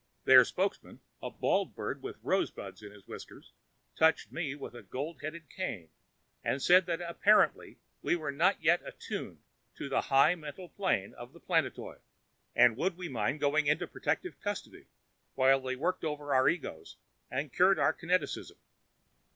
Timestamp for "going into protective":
13.41-14.39